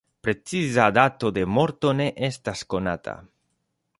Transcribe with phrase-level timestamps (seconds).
[0.25, 3.17] Preciza dato de morto ne estas konata.